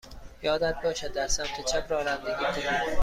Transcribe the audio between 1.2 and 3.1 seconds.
سمت چپ رانندگی کنی.